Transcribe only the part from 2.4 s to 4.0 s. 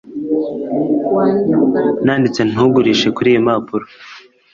ntugurishe kuriyi mpapuro